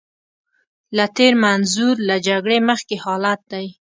له 0.97 1.05
تېر 1.17 1.33
منظور 1.43 1.95
له 2.09 2.15
جګړې 2.27 2.57
مخکې 2.69 2.95
حالت 3.03 3.39
دی. 3.51 3.67